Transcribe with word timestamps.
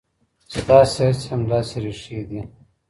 ستاسې 0.55 1.01
هڅې 1.07 1.25
هم 1.31 1.41
داسې 1.51 1.75
ریښې 1.85 2.19
دي. 2.29 2.41